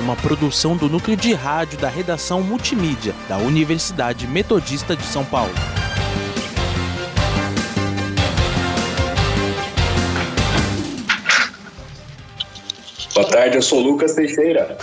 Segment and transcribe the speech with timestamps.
[0.00, 5.52] uma produção do núcleo de rádio da redação multimídia da Universidade Metodista de São Paulo.
[13.14, 14.78] Boa tarde, eu sou Lucas Teixeira.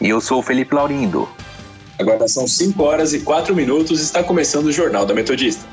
[0.00, 1.28] E eu sou o Felipe Laurindo.
[1.98, 5.64] Agora são 5 horas e 4 minutos e está começando o Jornal da Metodista.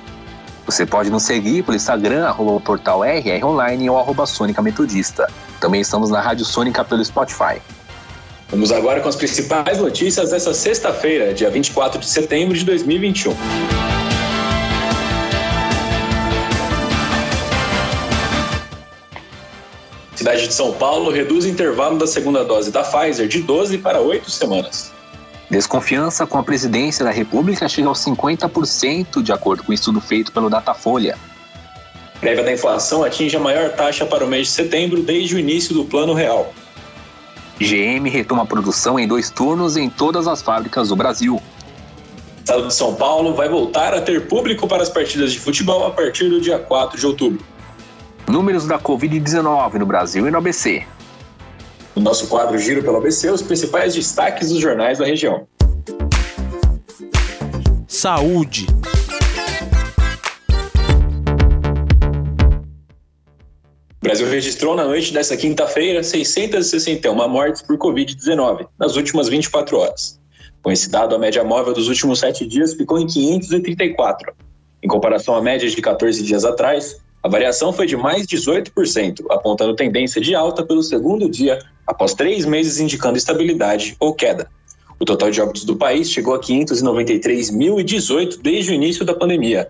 [0.65, 5.27] Você pode nos seguir pelo Instagram, arroba portal RR Online ou arroba Sônica Metodista.
[5.59, 7.61] Também estamos na Rádio Sônica pelo Spotify.
[8.49, 13.33] Vamos agora com as principais notícias dessa sexta-feira, dia 24 de setembro de 2021.
[20.15, 23.99] Cidade de São Paulo reduz o intervalo da segunda dose da Pfizer de 12 para
[23.99, 24.91] 8 semanas.
[25.49, 29.99] Desconfiança com a presidência da República chega aos 50%, de acordo com o um estudo
[29.99, 31.17] feito pelo Datafolha.
[32.19, 35.73] Prévia da inflação atinge a maior taxa para o mês de setembro desde o início
[35.73, 36.53] do Plano Real.
[37.59, 41.35] GM retoma a produção em dois turnos em todas as fábricas do Brasil.
[41.35, 45.85] O Estado de São Paulo vai voltar a ter público para as partidas de futebol
[45.85, 47.43] a partir do dia 4 de outubro.
[48.27, 50.83] Números da Covid-19 no Brasil e no ABC.
[51.95, 55.47] No nosso quadro Giro pelo ABC, os principais destaques dos jornais da região.
[57.87, 58.67] Saúde.
[64.15, 70.17] Brasil registrou na noite desta quinta-feira 661 mortes por Covid-19 nas últimas 24 horas.
[70.63, 74.33] Com esse dado, a média móvel dos últimos sete dias ficou em 534.
[74.81, 79.75] Em comparação à média de 14 dias atrás, a variação foi de mais 18%, apontando
[79.75, 84.49] tendência de alta pelo segundo dia, após três meses indicando estabilidade ou queda.
[84.97, 89.67] O total de óbitos do país chegou a 593.018 desde o início da pandemia.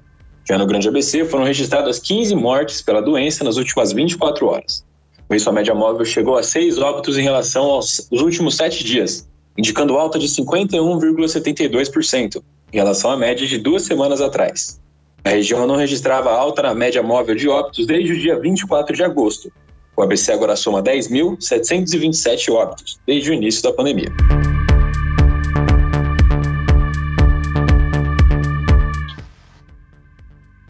[0.48, 4.86] Já no Grande ABC, foram registradas 15 mortes pela doença nas últimas 24 horas.
[5.28, 9.28] Com isso, a média móvel chegou a seis óbitos em relação aos últimos sete dias,
[9.58, 14.80] indicando alta de 51,72% em relação à média de duas semanas atrás.
[15.24, 19.04] A região não registrava alta na média móvel de óbitos desde o dia 24 de
[19.04, 19.52] agosto.
[19.98, 24.12] O ABC agora soma 10.727 óbitos desde o início da pandemia.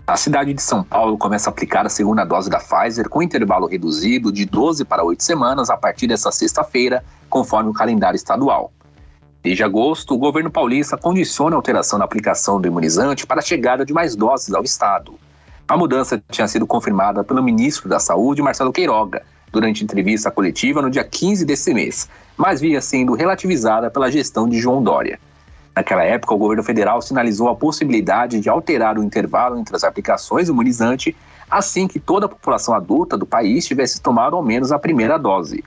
[0.07, 3.65] A cidade de São Paulo começa a aplicar a segunda dose da Pfizer com intervalo
[3.65, 8.71] reduzido de 12 para 8 semanas a partir desta sexta-feira, conforme o calendário estadual.
[9.41, 13.83] Desde agosto, o governo paulista condiciona a alteração na aplicação do imunizante para a chegada
[13.83, 15.15] de mais doses ao estado.
[15.67, 20.91] A mudança tinha sido confirmada pelo ministro da Saúde, Marcelo Queiroga, durante entrevista coletiva no
[20.91, 25.19] dia 15 desse mês, mas via sendo relativizada pela gestão de João Dória.
[25.75, 30.47] Naquela época, o governo federal sinalizou a possibilidade de alterar o intervalo entre as aplicações
[30.47, 31.15] do imunizante
[31.51, 35.63] assim que toda a população adulta do país tivesse tomado ao menos a primeira dose.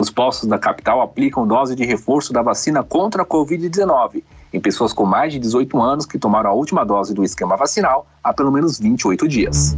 [0.00, 4.22] Os postos da capital aplicam dose de reforço da vacina contra a Covid-19
[4.52, 8.06] em pessoas com mais de 18 anos que tomaram a última dose do esquema vacinal
[8.24, 9.76] há pelo menos 28 dias.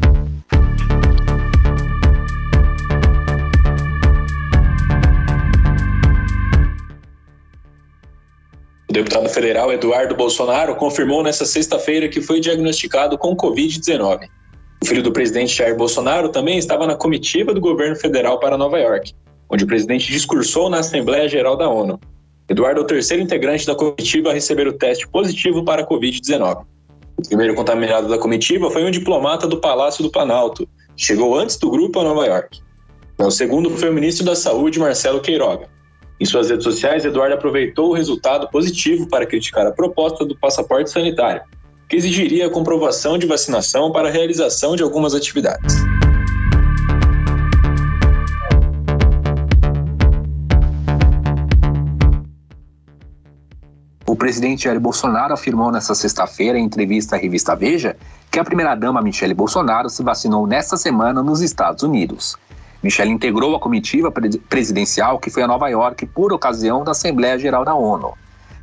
[8.92, 14.28] O deputado federal Eduardo Bolsonaro confirmou nesta sexta-feira que foi diagnosticado com Covid-19.
[14.82, 18.78] O filho do presidente Jair Bolsonaro também estava na comitiva do governo federal para Nova
[18.78, 19.14] York
[19.52, 22.00] onde o presidente discursou na Assembleia Geral da ONU.
[22.48, 26.64] Eduardo é o terceiro integrante da comitiva a receber o teste positivo para a Covid-19.
[27.18, 30.66] O primeiro contaminado da comitiva foi um diplomata do Palácio do Planalto,
[30.96, 32.60] que chegou antes do grupo a Nova York.
[33.18, 35.68] O segundo foi o ministro da Saúde, Marcelo Queiroga.
[36.22, 40.88] Em suas redes sociais, Eduardo aproveitou o resultado positivo para criticar a proposta do passaporte
[40.88, 41.42] sanitário,
[41.88, 45.74] que exigiria a comprovação de vacinação para a realização de algumas atividades.
[54.06, 57.96] O presidente Jair Bolsonaro afirmou nesta sexta-feira, em entrevista à revista Veja,
[58.30, 62.36] que a primeira-dama Michele Bolsonaro se vacinou nesta semana nos Estados Unidos.
[62.82, 64.12] Michele integrou a comitiva
[64.48, 68.12] presidencial que foi a Nova York por ocasião da Assembleia Geral da ONU.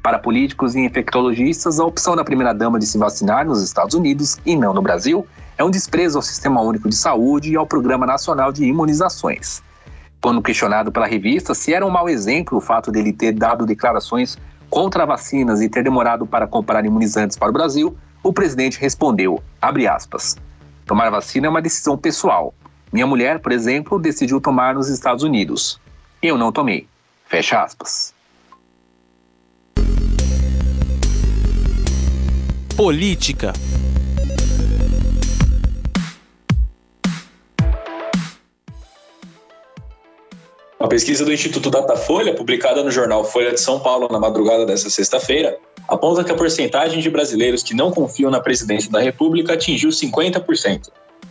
[0.03, 4.55] Para políticos e infectologistas, a opção da primeira-dama de se vacinar nos Estados Unidos e
[4.55, 5.25] não no Brasil
[5.57, 9.61] é um desprezo ao Sistema Único de Saúde e ao Programa Nacional de Imunizações.
[10.21, 14.37] Quando questionado pela revista se era um mau exemplo o fato dele ter dado declarações
[14.69, 20.35] contra vacinas e ter demorado para comprar imunizantes para o Brasil, o presidente respondeu, aspas,
[20.85, 22.53] tomar vacina é uma decisão pessoal.
[22.91, 25.79] Minha mulher, por exemplo, decidiu tomar nos Estados Unidos.
[26.21, 26.87] Eu não tomei.
[27.27, 28.13] Fecha aspas.
[32.75, 33.53] Política
[40.79, 44.89] Uma pesquisa do Instituto Datafolha, publicada no jornal Folha de São Paulo na madrugada desta
[44.89, 45.57] sexta-feira,
[45.89, 50.89] aponta que a porcentagem de brasileiros que não confiam na presidência da República atingiu 50%.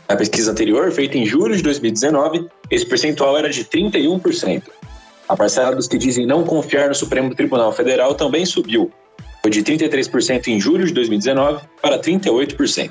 [0.09, 4.63] Na pesquisa anterior, feita em julho de 2019, esse percentual era de 31%.
[5.29, 8.91] A parcela dos que dizem não confiar no Supremo Tribunal Federal também subiu.
[9.43, 12.91] Foi de 33% em julho de 2019 para 38%.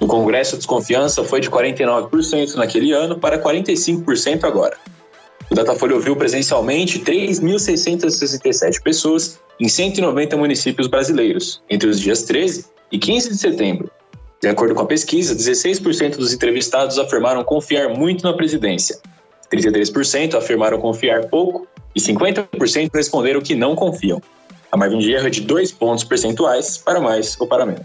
[0.00, 4.78] No Congresso, a desconfiança foi de 49% naquele ano para 45% agora.
[5.50, 12.98] O Datafolha ouviu presencialmente 3.667 pessoas em 190 municípios brasileiros, entre os dias 13 e
[12.98, 13.90] 15 de setembro.
[14.40, 18.96] De acordo com a pesquisa, 16% dos entrevistados afirmaram confiar muito na presidência,
[19.52, 24.22] 33% afirmaram confiar pouco e 50% responderam que não confiam.
[24.70, 27.84] A margem de erro é de 2 pontos percentuais para mais ou para menos.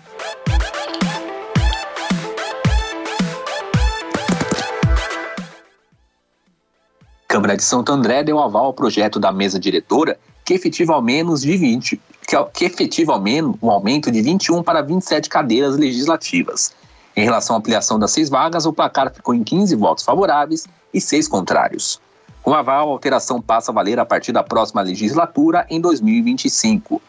[7.28, 11.42] Câmara de Santo André deu aval ao projeto da mesa diretora que efetiva ao menos
[11.42, 12.00] de 20,
[12.34, 13.22] que, que efetiva
[13.62, 16.74] um aumento de 21 para 27 cadeiras legislativas.
[17.16, 21.00] Em relação à ampliação das seis vagas, o placar ficou em 15 votos favoráveis e
[21.00, 22.02] seis contrários.
[22.42, 27.02] Com aval, a alteração passa a valer a partir da próxima legislatura em 2025.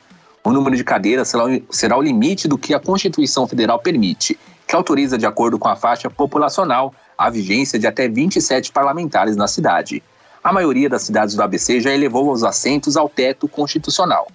[0.44, 4.76] O número de cadeiras será, será o limite do que a Constituição Federal permite, que
[4.76, 10.02] autoriza, de acordo com a faixa populacional, a vigência de até 27 parlamentares na cidade
[10.44, 14.28] a maioria das cidades do ABC já elevou os assentos ao teto constitucional.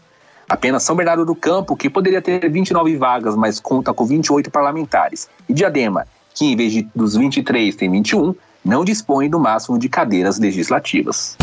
[0.49, 5.29] Apenas São Bernardo do Campo, que poderia ter 29 vagas, mas conta com 28 parlamentares,
[5.47, 8.33] e Diadema, que em vez de, dos 23 tem 21,
[8.65, 11.37] não dispõe do máximo de cadeiras legislativas.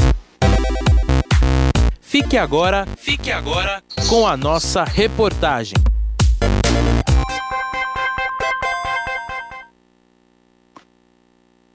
[2.00, 5.76] Fique agora, fique agora com a nossa reportagem.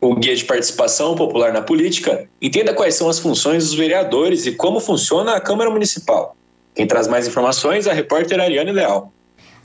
[0.04, 4.52] o Guia de Participação Popular na Política, entenda quais são as funções dos vereadores e
[4.52, 6.36] como funciona a Câmara Municipal.
[6.74, 9.12] Quem traz mais informações é a repórter Ariane Leal.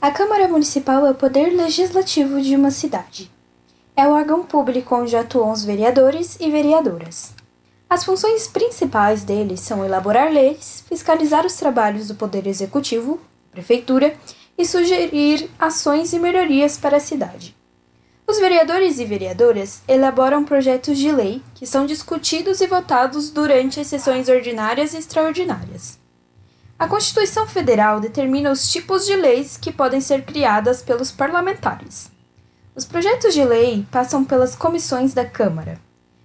[0.01, 3.31] A Câmara Municipal é o poder legislativo de uma cidade.
[3.95, 7.33] É o órgão público onde atuam os vereadores e vereadoras.
[7.89, 13.19] As funções principais deles são elaborar leis, fiscalizar os trabalhos do Poder Executivo,
[13.51, 14.13] Prefeitura
[14.57, 17.55] e sugerir ações e melhorias para a cidade.
[18.27, 23.87] Os vereadores e vereadoras elaboram projetos de lei que são discutidos e votados durante as
[23.87, 25.97] sessões ordinárias e extraordinárias.
[26.79, 32.11] A Constituição Federal determina os tipos de leis que podem ser criadas pelos parlamentares.
[32.75, 35.79] Os projetos de lei passam pelas comissões da Câmara,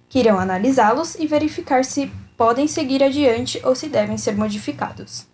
[0.07, 5.25] que irão analisá-los e verificar se podem seguir adiante ou se devem ser modificados.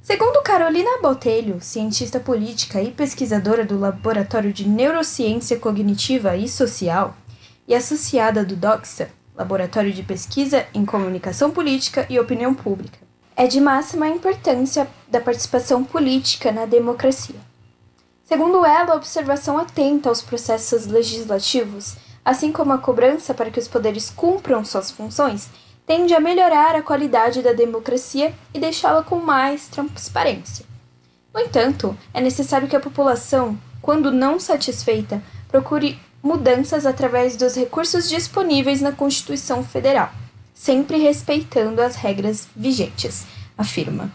[0.00, 7.16] Segundo Carolina Botelho, cientista política e pesquisadora do Laboratório de Neurociência Cognitiva e Social
[7.66, 13.07] e associada do DOXA, Laboratório de Pesquisa em Comunicação Política e Opinião Pública,
[13.38, 17.36] é de máxima importância da participação política na democracia.
[18.24, 23.68] Segundo ela, a observação atenta aos processos legislativos, assim como a cobrança para que os
[23.68, 25.48] poderes cumpram suas funções,
[25.86, 30.66] tende a melhorar a qualidade da democracia e deixá-la com mais transparência.
[31.32, 38.08] No entanto, é necessário que a população, quando não satisfeita, procure mudanças através dos recursos
[38.08, 40.10] disponíveis na Constituição Federal,
[40.58, 43.24] sempre respeitando as regras vigentes,
[43.56, 44.12] afirma.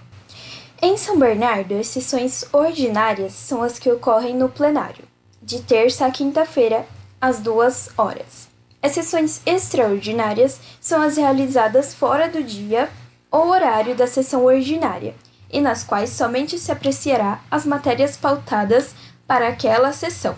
[0.81, 5.05] Em São Bernardo, as sessões ordinárias são as que ocorrem no plenário,
[5.41, 6.85] de terça a quinta-feira,
[7.21, 8.49] às duas horas.
[8.81, 12.89] As sessões extraordinárias são as realizadas fora do dia
[13.31, 15.15] ou horário da sessão ordinária,
[15.49, 18.93] e nas quais somente se apreciará as matérias pautadas
[19.25, 20.35] para aquela sessão.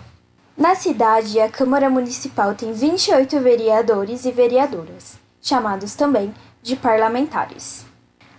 [0.56, 7.86] Na cidade, a Câmara Municipal tem 28 vereadores e vereadoras, chamados também de parlamentares.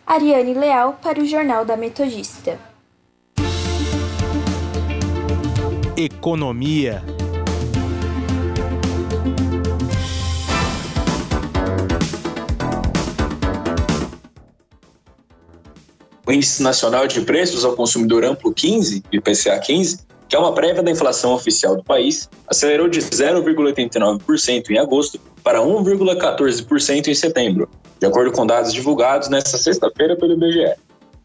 [0.06, 2.60] Ariane Leal para o Jornal da Metodista.
[5.96, 7.04] Economia
[16.28, 20.84] o Índice Nacional de Preços ao Consumidor Amplo 15, IPCA 15, que é uma prévia
[20.84, 27.70] da inflação oficial do país, acelerou de 0,89% em agosto para 1,14% em setembro,
[28.00, 30.76] de acordo com dados divulgados nesta sexta-feira pelo IBGE.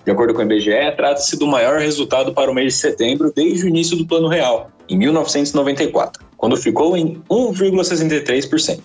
[0.05, 3.65] De acordo com o IBGE, trata-se do maior resultado para o mês de setembro desde
[3.65, 8.81] o início do Plano Real, em 1994, quando ficou em 1,63%.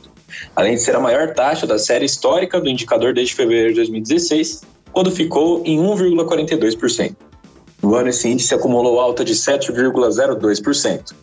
[0.55, 4.63] Além de ser a maior taxa da série histórica do indicador desde fevereiro de 2016,
[4.91, 7.15] quando ficou em 1,42%.
[7.81, 11.13] No ano, esse índice acumulou alta de 7,02%.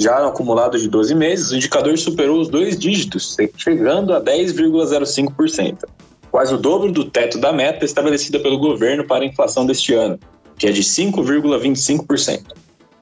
[0.00, 5.84] Já no acumulado de 12 meses, o indicador superou os dois dígitos, chegando a 10,05%,
[6.30, 10.18] quase o dobro do teto da meta estabelecida pelo governo para a inflação deste ano,
[10.56, 12.54] que é de 5,25%.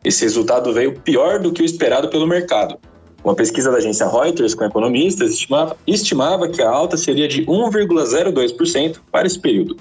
[0.05, 2.77] Esse resultado veio pior do que o esperado pelo mercado.
[3.23, 8.99] Uma pesquisa da agência Reuters com economistas estimava, estimava que a alta seria de 1,02%
[9.11, 9.77] para esse período.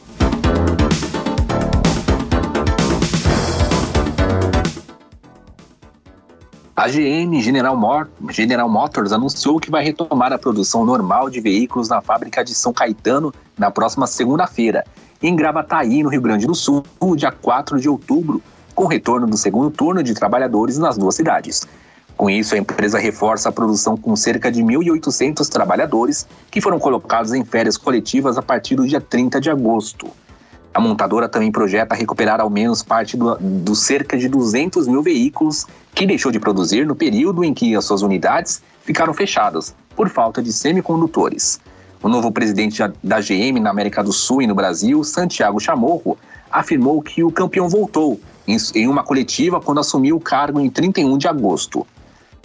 [6.77, 7.75] A GM General,
[8.29, 12.71] General, Motors anunciou que vai retomar a produção normal de veículos na fábrica de São
[12.71, 14.85] Caetano na próxima segunda-feira,
[15.19, 16.83] em Gravataí, no Rio Grande do Sul,
[17.15, 18.43] dia 4 de outubro,
[18.75, 21.67] com retorno do segundo turno de trabalhadores nas duas cidades.
[22.15, 27.33] Com isso, a empresa reforça a produção com cerca de 1.800 trabalhadores que foram colocados
[27.33, 30.11] em férias coletivas a partir do dia 30 de agosto.
[30.77, 35.65] A montadora também projeta recuperar ao menos parte dos do cerca de 200 mil veículos
[35.95, 40.39] que deixou de produzir no período em que as suas unidades ficaram fechadas por falta
[40.39, 41.59] de semicondutores.
[41.99, 46.15] O novo presidente da GM na América do Sul e no Brasil, Santiago Chamorro,
[46.51, 51.27] afirmou que o campeão voltou em uma coletiva quando assumiu o cargo em 31 de
[51.27, 51.87] agosto.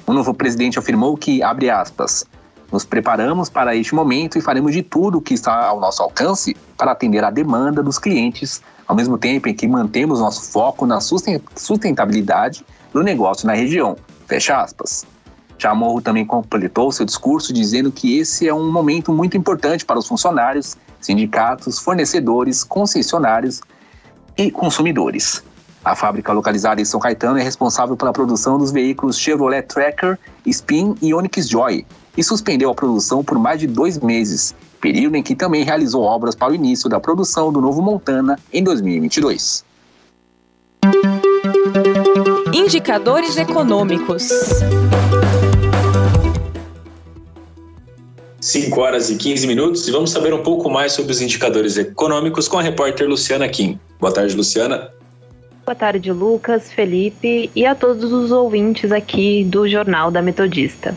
[0.07, 2.25] O novo presidente afirmou que, abre aspas,
[2.73, 6.57] nos preparamos para este momento e faremos de tudo o que está ao nosso alcance
[6.77, 10.99] para atender à demanda dos clientes, ao mesmo tempo em que mantemos nosso foco na
[11.01, 13.97] sustentabilidade do negócio na região.
[14.27, 15.07] Fecha aspas.
[15.59, 20.09] Chamorro também completou seu discurso dizendo que esse é um momento muito importante para os
[20.09, 23.61] funcionários, sindicatos, fornecedores, concessionários
[24.37, 25.45] e consumidores.
[25.85, 30.95] A fábrica localizada em São Caetano é responsável pela produção dos veículos Chevrolet Tracker, Spin
[31.03, 31.85] e Onix Joy,
[32.17, 36.35] e suspendeu a produção por mais de dois meses, período em que também realizou obras
[36.35, 39.65] para o início da produção do novo Montana em 2022.
[42.53, 44.29] Indicadores econômicos.
[48.41, 52.49] 5 horas e 15 minutos e vamos saber um pouco mais sobre os indicadores econômicos
[52.49, 53.79] com a repórter Luciana Kim.
[54.01, 54.91] Boa tarde, Luciana.
[55.65, 60.93] Boa tarde, Lucas, Felipe e a todos os ouvintes aqui do Jornal da Metodista.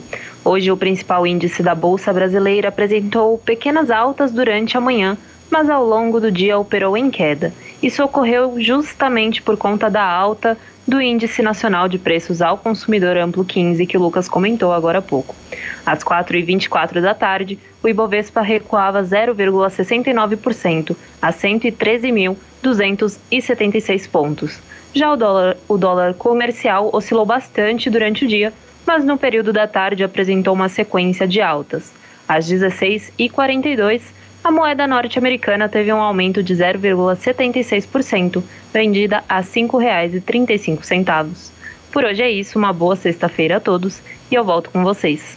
[0.48, 5.18] Hoje, o principal índice da Bolsa Brasileira apresentou pequenas altas durante a manhã,
[5.50, 7.52] mas ao longo do dia operou em queda.
[7.82, 10.56] Isso ocorreu justamente por conta da alta
[10.88, 15.02] do Índice Nacional de Preços ao Consumidor Amplo 15, que o Lucas comentou agora há
[15.02, 15.36] pouco.
[15.84, 24.60] Às 4h24 da tarde, o Ibovespa recuava 0,69% a 113.276 pontos.
[24.94, 28.54] Já o dólar, o dólar comercial oscilou bastante durante o dia,
[28.86, 31.92] mas no período da tarde apresentou uma sequência de altas.
[32.28, 34.02] Às 16h42,
[34.44, 41.52] a moeda norte-americana teve um aumento de 0,76%, vendida a R$ 5,35.
[41.92, 45.36] Por hoje é isso, uma boa sexta-feira a todos e eu volto com vocês.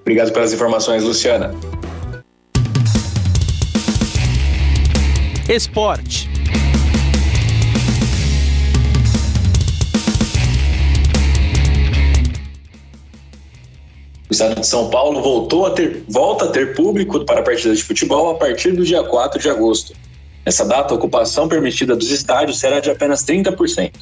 [0.00, 1.54] Obrigado pelas informações, Luciana.
[5.48, 6.33] Esporte.
[14.34, 18.30] Estado de São Paulo voltou a ter, volta a ter público para partidas de futebol
[18.30, 19.94] a partir do dia 4 de agosto.
[20.44, 23.92] Nessa data, a ocupação permitida dos estádios será de apenas 30%.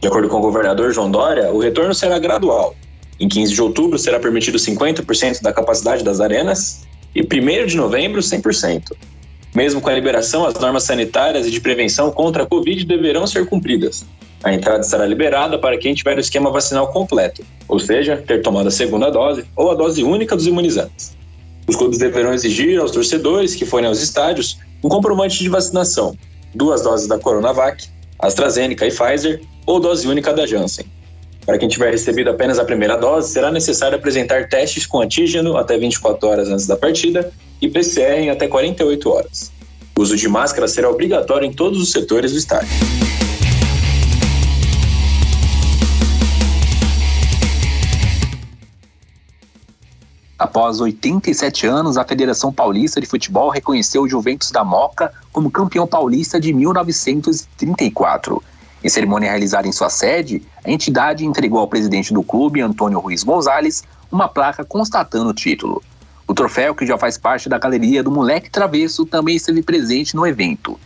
[0.00, 2.74] De acordo com o governador João Dória, o retorno será gradual,
[3.20, 6.82] em 15 de outubro será permitido 50% da capacidade das arenas
[7.14, 8.92] e 1 de novembro 100%.
[9.54, 13.46] Mesmo com a liberação, as normas sanitárias e de prevenção contra a Covid deverão ser
[13.46, 14.04] cumpridas.
[14.42, 18.68] A entrada estará liberada para quem tiver o esquema vacinal completo, ou seja, ter tomado
[18.68, 21.14] a segunda dose ou a dose única dos imunizantes.
[21.68, 26.16] Os clubes deverão exigir aos torcedores que forem aos estádios um comprovante de vacinação,
[26.54, 27.86] duas doses da Coronavac,
[28.18, 30.86] AstraZeneca e Pfizer ou dose única da Janssen.
[31.44, 35.76] Para quem tiver recebido apenas a primeira dose, será necessário apresentar testes com antígeno até
[35.76, 37.30] 24 horas antes da partida
[37.62, 39.52] e PCR em até 48 horas.
[39.96, 42.68] O uso de máscara será obrigatório em todos os setores do estádio.
[50.36, 55.86] Após 87 anos, a Federação Paulista de Futebol reconheceu o Juventus da Moca como campeão
[55.86, 58.42] paulista de 1934.
[58.82, 63.22] Em cerimônia realizada em sua sede, a entidade entregou ao presidente do clube, Antônio Ruiz
[63.22, 65.80] Gonzalez, uma placa constatando o título.
[66.26, 70.26] O troféu, que já faz parte da galeria do Moleque Travesso, também esteve presente no
[70.26, 70.78] evento.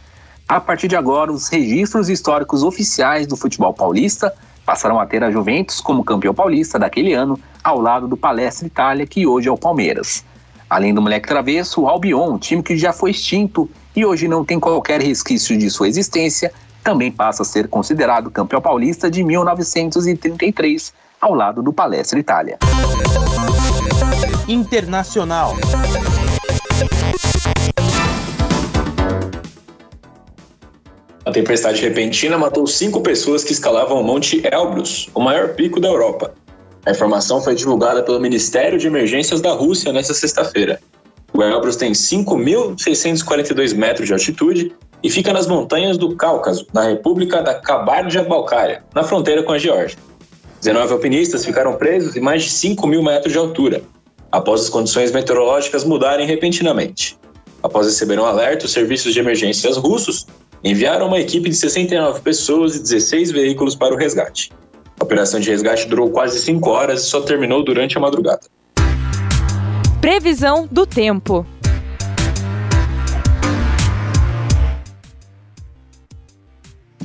[0.48, 4.32] A partir de agora, os registros históricos oficiais do futebol paulista
[4.64, 9.06] passarão a ter a Juventus como campeão paulista daquele ano, ao lado do Palestra Itália,
[9.06, 10.24] que hoje é o Palmeiras.
[10.68, 14.58] Além do moleque travesso, o Albion, time que já foi extinto e hoje não tem
[14.58, 16.52] qualquer resquício de sua existência,
[16.82, 22.58] também passa a ser considerado campeão paulista de 1933, ao lado do Palestra Itália.
[24.48, 25.56] Internacional.
[31.24, 35.88] A tempestade repentina matou cinco pessoas que escalavam o Monte Elbrus, o maior pico da
[35.88, 36.32] Europa.
[36.84, 40.78] A informação foi divulgada pelo Ministério de Emergências da Rússia nesta sexta-feira.
[41.32, 44.72] O Elbrus tem 5.642 metros de altitude
[45.02, 49.98] e fica nas montanhas do Cáucaso, na República da Kabardja-Balcária, na fronteira com a Geórgia.
[50.60, 53.82] 19 alpinistas ficaram presos em mais de 5 mil metros de altura,
[54.36, 57.18] após as condições meteorológicas mudarem repentinamente.
[57.62, 60.26] Após receber um alerta, os serviços de emergências russos
[60.62, 64.52] enviaram uma equipe de 69 pessoas e 16 veículos para o resgate.
[65.00, 68.42] A operação de resgate durou quase 5 horas e só terminou durante a madrugada.
[70.02, 71.46] Previsão do tempo.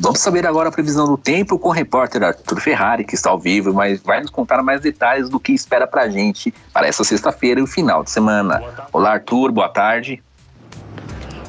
[0.01, 3.37] Vamos saber agora a previsão do tempo com o repórter Arthur Ferrari, que está ao
[3.37, 7.03] vivo, mas vai nos contar mais detalhes do que espera para a gente para essa
[7.03, 8.63] sexta-feira e o final de semana.
[8.91, 10.19] Olá, Arthur, boa tarde.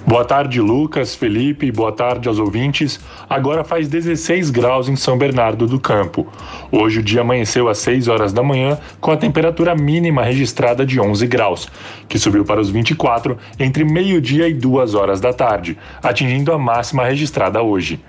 [0.04, 2.99] Boa tarde, Lucas, Felipe, boa tarde aos ouvintes.
[3.30, 6.26] Agora faz 16 graus em São Bernardo do Campo.
[6.73, 11.00] Hoje o dia amanheceu às 6 horas da manhã com a temperatura mínima registrada de
[11.00, 11.68] 11 graus,
[12.09, 17.04] que subiu para os 24 entre meio-dia e 2 horas da tarde, atingindo a máxima
[17.04, 18.00] registrada hoje.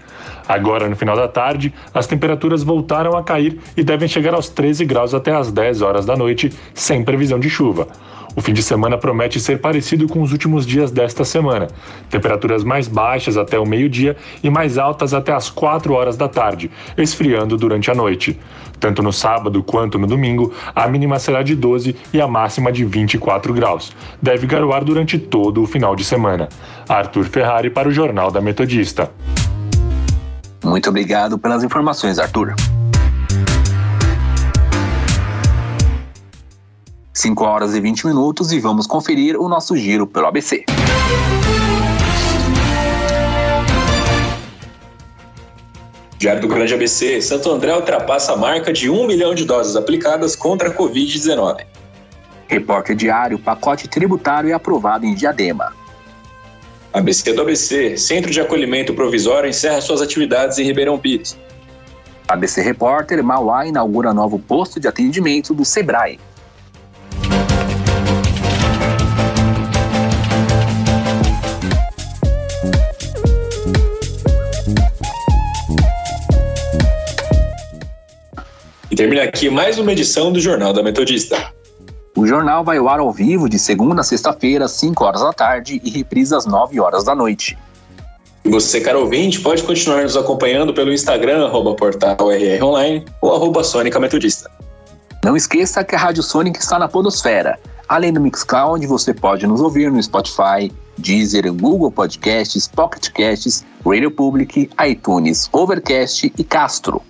[0.48, 4.84] Agora, no final da tarde, as temperaturas voltaram a cair e devem chegar aos 13
[4.84, 7.88] graus até as 10 horas da noite, sem previsão de chuva.
[8.36, 11.68] O fim de semana promete ser parecido com os últimos dias desta semana.
[12.10, 16.72] Temperaturas mais baixas até o meio-dia e mais altas até as 4 horas da tarde,
[16.98, 18.40] esfriando durante a noite.
[18.80, 22.84] Tanto no sábado quanto no domingo, a mínima será de 12 e a máxima de
[22.84, 23.96] 24 graus.
[24.22, 26.50] Deve garoar durante todo o final de semana.
[26.90, 29.12] Arthur Ferrari para o Jornal da Metodista.
[30.64, 32.56] Muito obrigado pelas informações, Arthur.
[37.24, 40.66] 5 horas e 20 minutos e vamos conferir o nosso giro pelo ABC.
[46.18, 50.36] Diário do Grande ABC, Santo André ultrapassa a marca de 1 milhão de doses aplicadas
[50.36, 51.66] contra a Covid-19.
[52.50, 55.72] Repórter Diário, pacote tributário é aprovado em Diadema.
[56.92, 61.38] ABC do ABC, Centro de Acolhimento Provisório encerra suas atividades em Ribeirão Pires.
[62.28, 66.20] ABC Repórter, Mauá inaugura novo posto de atendimento do Sebrae.
[78.94, 81.52] E termina aqui mais uma edição do Jornal da Metodista.
[82.16, 85.34] O jornal vai ao ar ao vivo de segunda a sexta-feira, às 5 horas da
[85.34, 87.58] tarde e reprisa às 9 horas da noite.
[88.46, 93.34] E você, caro ouvinte, pode continuar nos acompanhando pelo Instagram, arroba portal RR Online ou
[93.34, 94.48] arroba Sônica Metodista.
[95.26, 97.58] Não esqueça que a Rádio Sônica está na Podosfera,
[97.90, 104.12] além do Mixcloud, você pode nos ouvir no Spotify, Deezer, Google Podcasts, Pocket Casts, Radio
[104.12, 107.02] Public, iTunes, Overcast e Castro.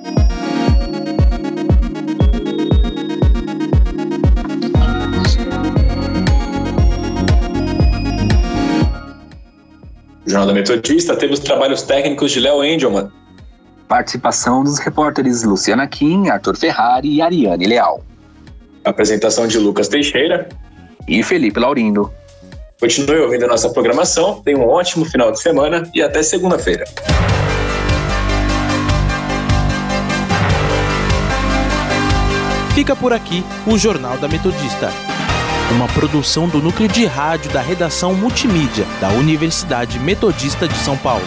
[10.24, 13.10] O Jornal da Metodista teve os trabalhos técnicos de Léo Engelman.
[13.88, 18.04] Participação dos repórteres Luciana Kim, Arthur Ferrari e Ariane Leal.
[18.84, 20.48] Apresentação de Lucas Teixeira
[21.08, 22.12] e Felipe Laurindo.
[22.80, 26.86] Continue ouvindo a nossa programação, tenha um ótimo final de semana e até segunda-feira.
[32.74, 34.90] Fica por aqui o Jornal da Metodista,
[35.74, 41.24] uma produção do núcleo de rádio da redação multimídia da Universidade Metodista de São Paulo.